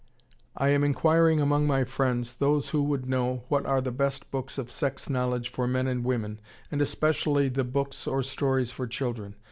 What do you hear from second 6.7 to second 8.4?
and especially the books or